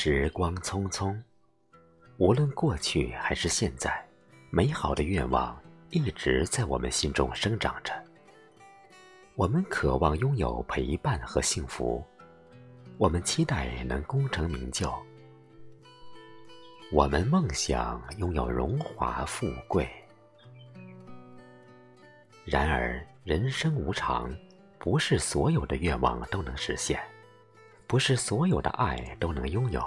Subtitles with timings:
[0.00, 1.20] 时光匆匆，
[2.18, 4.00] 无论过去还是现在，
[4.48, 5.60] 美好的愿望
[5.90, 7.92] 一直在我们心中生长着。
[9.34, 12.06] 我们渴望拥有陪伴和幸福，
[12.96, 14.88] 我们期待能功成名就，
[16.92, 19.90] 我们梦想拥有荣华富贵。
[22.44, 24.32] 然而，人生无常，
[24.78, 27.00] 不是所有的愿望都能实现。
[27.88, 29.82] 不是所有的爱都能拥有，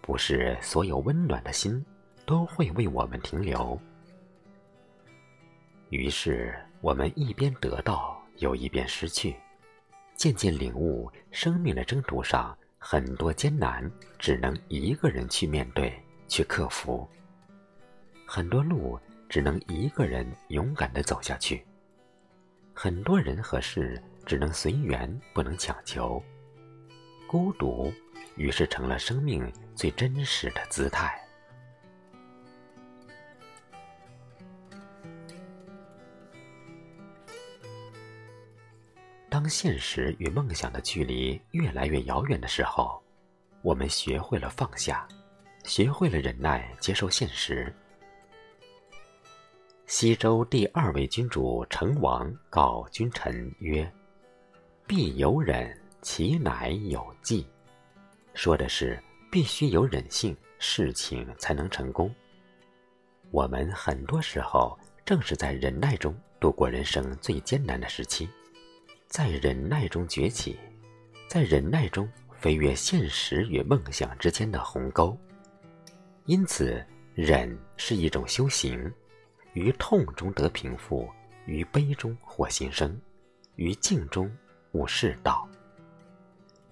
[0.00, 1.82] 不是所有温暖的心
[2.26, 3.78] 都会为我们停留。
[5.90, 9.36] 于是，我们一边得到，又一边失去，
[10.16, 15.96] 渐渐领悟，生命的征途上很多艰难只能一个人去面对、
[16.26, 17.08] 去克服；
[18.26, 21.62] 很多路只能一个人勇敢地走下去；
[22.74, 26.20] 很多人和事只能随缘，不能强求。
[27.32, 27.90] 孤独，
[28.36, 31.18] 于是成了生命最真实的姿态。
[39.30, 43.02] 当现实与梦想的距离越来越遥远的时候，
[43.62, 45.08] 我们学会了放下，
[45.64, 47.74] 学会了忍耐，接受现实。
[49.86, 53.90] 西周第二位君主成王告君臣曰
[54.86, 57.46] ：“必有忍。”其乃有计，
[58.34, 59.00] 说的是
[59.30, 62.12] 必须有忍性，事情才能成功。
[63.30, 68.28] 我们很多时候正是在忍耐中度过人生最艰难的时期，
[69.06, 70.58] 在忍耐中崛起，
[71.28, 75.16] 在忍耐中飞越现实与梦想之间的鸿沟。
[76.26, 78.92] 因此，忍是一种修行，
[79.54, 81.08] 于痛中得平复，
[81.46, 83.00] 于悲中获新生，
[83.54, 84.28] 于静中
[84.72, 85.48] 悟世道。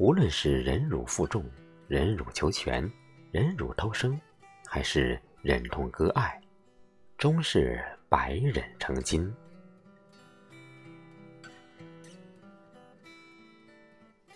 [0.01, 1.45] 无论是忍辱负重、
[1.87, 2.91] 忍辱求全、
[3.31, 4.19] 忍辱偷生，
[4.67, 6.41] 还是忍痛割爱，
[7.19, 9.31] 终是百忍成金。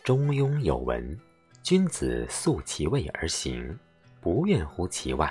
[0.03, 1.19] 中庸有闻
[1.65, 3.79] ：“君子素其位而行，
[4.21, 5.27] 不愿乎其外；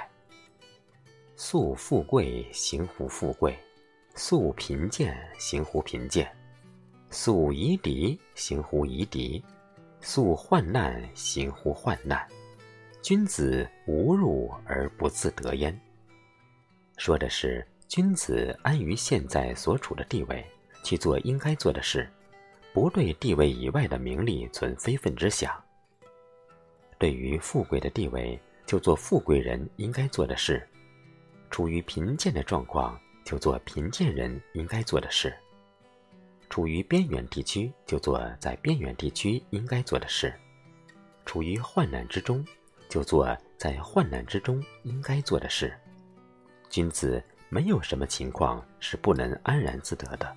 [1.36, 3.54] 素富贵，行乎富贵；
[4.16, 6.26] 素贫贱，行乎贫贱；
[7.12, 9.40] 素夷狄，行乎夷狄。”
[10.06, 12.28] 素患难，行乎患难。
[13.02, 15.80] 君子无入而不自得焉。
[16.98, 20.46] 说的是君子安于现在所处的地位，
[20.84, 22.10] 去做应该做的事，
[22.74, 25.56] 不对地位以外的名利存非分之想。
[27.00, 30.60] 对于富贵的地位，就做富贵人应该做的事；
[31.50, 35.34] 处于贫贱的状况，就做贫贱人应该做的事。
[36.54, 40.32] 处于边缘地区，就做在边缘地区应该做的事；
[41.26, 42.46] 处于患难之中，
[42.88, 45.74] 就做在患难之中应该做的事。
[46.70, 50.32] 君子没有什么情况是不能安然自得的。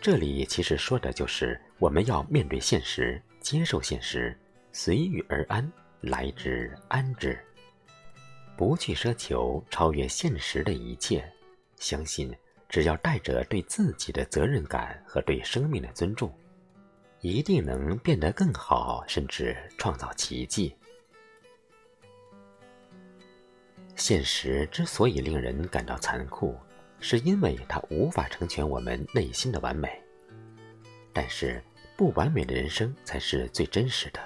[0.00, 4.36] 这里其实说的就是我们要面对现实，接受现实，
[4.72, 7.38] 随遇而安，来之安之，
[8.56, 11.32] 不去奢求超越现实的一切，
[11.76, 12.36] 相信。
[12.74, 16.36] 只要带着对自己的责任感和对生命的尊重，
[17.20, 20.74] 一定能变得更好，甚至创造奇迹。
[23.94, 26.58] 现实之所以令人感到残酷，
[26.98, 30.02] 是因为它无法成全我们内心的完美。
[31.12, 31.62] 但是，
[31.96, 34.18] 不完美的人生才是最真实的，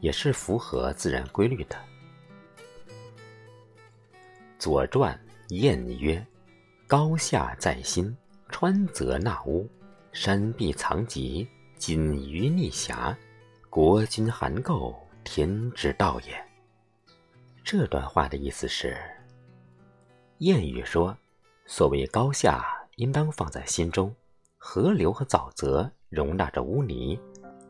[0.00, 1.76] 也是符合自然规律的。
[4.58, 5.14] 《左传》
[5.54, 6.26] 晏曰。
[6.86, 8.14] 高下在心，
[8.50, 9.66] 川泽纳屋，
[10.12, 13.16] 山壁藏疾，锦于逆瑕，
[13.70, 14.94] 国君含垢，
[15.24, 16.44] 天之道也。
[17.64, 18.98] 这段话的意思是：
[20.40, 21.16] 谚语说，
[21.64, 24.14] 所谓高下，应当放在心中。
[24.58, 27.18] 河流和沼泽容纳着污泥，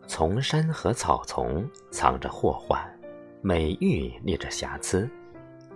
[0.09, 2.85] 丛山和草丛藏着祸患，
[3.43, 5.09] 美玉列着瑕疵，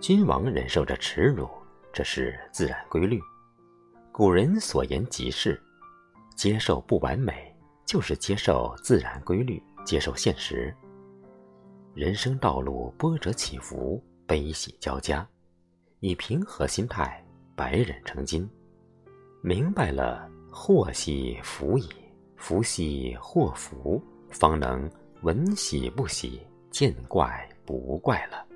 [0.00, 1.48] 君王忍受着耻辱。
[1.93, 3.20] 这是自然规律。
[4.12, 5.61] 古人所言极是，
[6.37, 7.55] 接受不完美，
[7.87, 10.75] 就是接受自然规律，接受现实。
[11.94, 15.26] 人生道路波折起伏，悲喜交加，
[16.00, 17.25] 以平和心态，
[17.56, 18.49] 百忍成金。
[19.40, 21.88] 明白了，祸兮福矣，
[22.37, 24.90] 福兮祸福，方能
[25.23, 26.40] 闻喜不喜，
[26.70, 28.47] 见怪不怪了。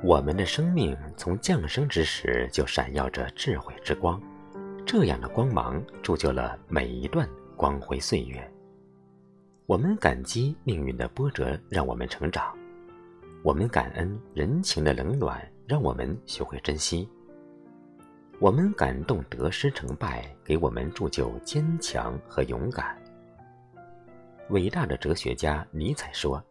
[0.00, 4.22] 我们的生命从降生之时就闪耀着智慧之光，
[4.86, 8.48] 这样的光芒铸就了每一段光辉岁月。
[9.66, 12.54] 我们感激命运的波折，让我们成长；
[13.42, 17.08] 我们感恩人情的冷暖，让我们学会珍惜；
[18.38, 22.96] 我们感动得失成败，给我们铸就坚强和勇敢。
[24.50, 26.42] 伟大的哲学家尼采说：“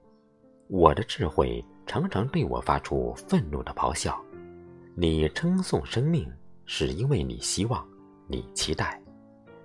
[0.67, 4.19] 我的智慧常常对我发出愤怒的咆哮。
[4.95, 6.29] 你称颂生命，
[6.65, 7.85] 是因为你希望，
[8.27, 8.99] 你期待；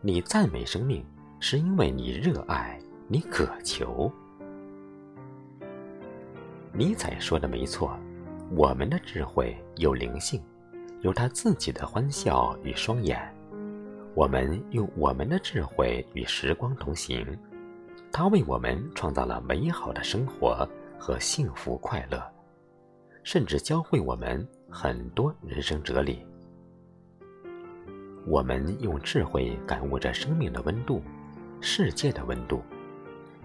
[0.01, 1.05] 你赞美生命，
[1.41, 2.79] 是因为你热爱。”
[3.09, 4.11] 你渴求，
[6.73, 7.95] 尼采说的没错，
[8.57, 10.41] 我们的智慧有灵性，
[11.03, 13.21] 有他自己的欢笑与双眼。
[14.15, 17.27] 我们用我们的智慧与时光同行，
[18.11, 20.67] 他为我们创造了美好的生活
[21.03, 22.23] 和幸福快乐，
[23.25, 26.25] 甚至教会我们很多人生哲理。
[28.25, 31.03] 我们用智慧感悟着生命的温度，
[31.61, 32.63] 世界的温度。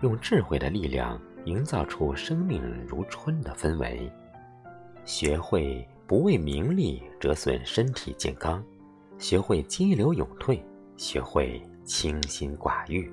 [0.02, 4.08] 用智慧的力量营造出生命如春的氛围，
[5.04, 8.64] 学会不为名利折损身体健康，
[9.18, 10.64] 学会激流勇退，
[10.96, 13.12] 学会清心寡欲。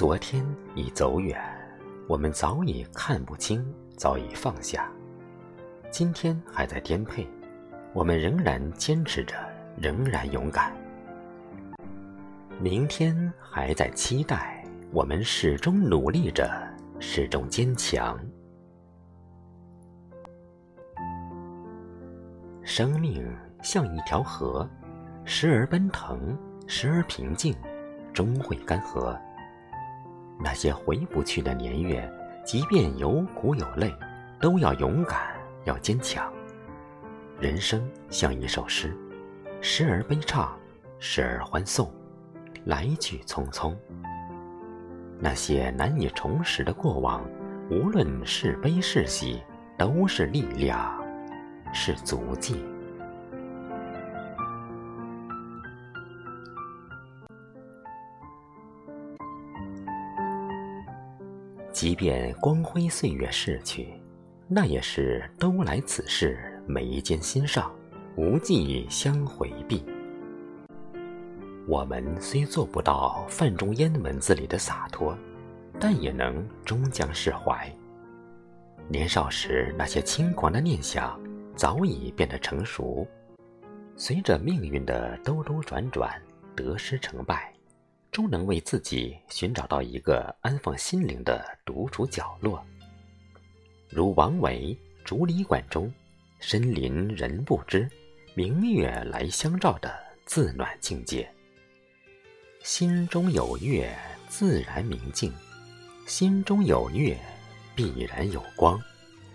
[0.00, 0.42] 昨天
[0.74, 1.38] 已走远，
[2.08, 3.62] 我们早已看不清，
[3.98, 4.90] 早已放下。
[5.90, 7.28] 今天还在颠沛。
[7.92, 9.36] 我们仍然坚持着，
[9.76, 10.72] 仍然勇敢。
[12.58, 16.50] 明天还在期待，我们始终努力着，
[16.98, 18.18] 始终坚强。
[22.62, 23.22] 生命
[23.60, 24.66] 像一条河，
[25.26, 26.34] 时而奔腾，
[26.66, 27.54] 时而平静，
[28.14, 29.14] 终会干涸。
[30.42, 32.10] 那些回不去的年月，
[32.44, 33.94] 即便有苦有累，
[34.40, 35.34] 都要勇敢，
[35.64, 36.32] 要坚强。
[37.38, 38.96] 人生像一首诗，
[39.60, 40.48] 时而悲怆，
[40.98, 41.92] 时而欢颂，
[42.64, 43.74] 来去匆匆。
[45.18, 47.22] 那些难以重拾的过往，
[47.70, 49.42] 无论是悲是喜，
[49.76, 50.98] 都是力量，
[51.72, 52.64] 是足迹。
[61.80, 63.88] 即便光辉岁月逝去，
[64.46, 66.38] 那也是都来此事。
[66.66, 67.74] 眉间心上，
[68.16, 69.82] 无计相回避。
[71.66, 75.16] 我们虽做不到范仲淹文字里的洒脱，
[75.80, 77.74] 但也能终将释怀。
[78.86, 81.18] 年少时那些轻狂的念想，
[81.56, 83.08] 早已变得成熟。
[83.96, 86.12] 随着命运的兜兜转转，
[86.54, 87.50] 得失成败，
[88.10, 92.64] 终能为自己寻找到一个安放心灵的独处角落。
[93.88, 95.92] 如王维《竹里馆》中。
[96.42, 97.86] 深林人不知，
[98.32, 101.30] 明月来相照的自暖境界。
[102.62, 103.94] 心中有月，
[104.26, 105.30] 自然明净；
[106.06, 107.14] 心中有月，
[107.74, 108.78] 必然有光；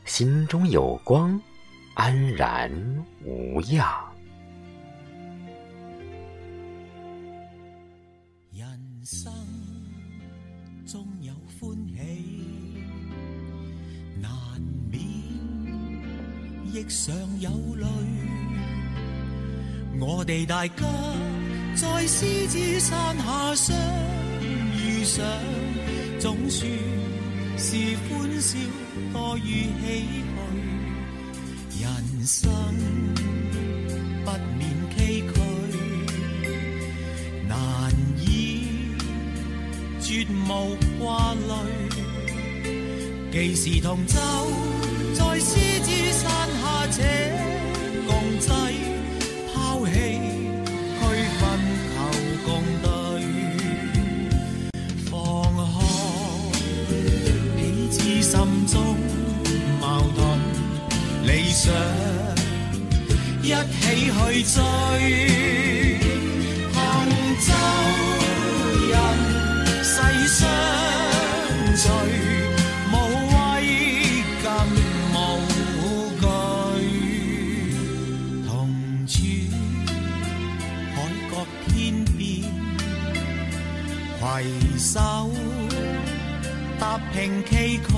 [0.03, 1.39] 心中有光，
[1.93, 2.71] 安然
[3.23, 4.14] 无恙。
[20.35, 20.83] 我哋大家
[21.75, 23.73] 在狮子山下相
[24.75, 25.25] 遇上，
[26.19, 26.69] 总算
[27.57, 27.77] 是
[28.09, 28.57] 欢笑
[29.13, 30.03] 多于唏
[31.71, 31.81] 嘘。
[31.81, 31.87] 人
[32.27, 32.51] 生
[34.25, 34.61] 不免
[34.97, 35.33] 崎岖，
[37.47, 37.57] 难
[38.19, 38.67] 以
[40.01, 41.47] 绝无挂虑，
[43.31, 44.19] 既是同舟
[45.13, 46.25] 在狮子山。
[46.61, 46.85] 下
[63.85, 64.11] 起去
[64.41, 64.59] 追
[66.73, 66.75] 杭
[67.45, 67.47] 州
[68.89, 68.93] 人，
[69.83, 69.93] 细
[70.27, 70.41] 相
[71.75, 71.85] 聚，
[72.91, 72.93] 无
[73.29, 73.35] 畏
[74.41, 74.45] 更
[75.13, 75.15] 无
[76.19, 76.23] 惧，
[78.47, 78.49] 同
[79.05, 79.13] 处
[80.95, 80.97] 海
[81.29, 81.33] 角
[81.67, 81.73] 天
[82.17, 82.19] 边，
[84.19, 84.23] 携
[84.79, 84.89] 手
[86.79, 86.81] 踏
[87.13, 87.15] 平
[87.45, 87.53] 崎
[87.87, 87.93] 岖。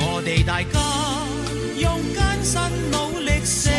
[0.00, 0.76] 我哋大家
[1.80, 3.27] 用艰辛努力。
[3.48, 3.77] say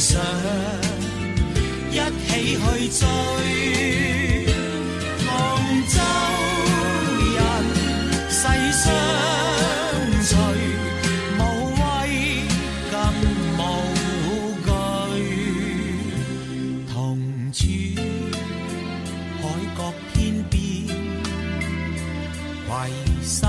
[0.00, 0.18] 想
[1.90, 1.94] 一
[2.26, 3.04] 起去追，
[5.18, 5.28] 同
[5.88, 5.94] 舟
[7.36, 7.38] 人
[8.30, 8.40] 世
[8.72, 8.82] 相
[10.22, 10.32] 随，
[11.38, 11.40] 无
[11.76, 11.78] 畏
[12.90, 12.96] 更
[13.58, 13.60] 无
[14.64, 14.68] 惧，
[16.90, 16.96] 同
[17.52, 17.58] 处
[19.42, 19.44] 海
[19.76, 19.78] 角
[20.14, 20.58] 天边，
[22.66, 22.70] 携
[23.22, 23.46] 手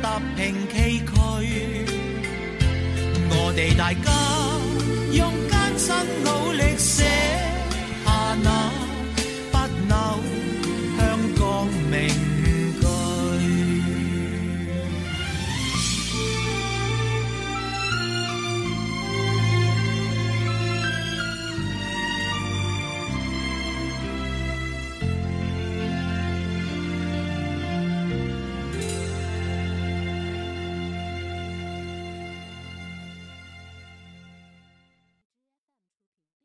[0.00, 0.40] 踏平
[0.72, 1.14] 崎岖。
[3.28, 4.29] 我哋大家。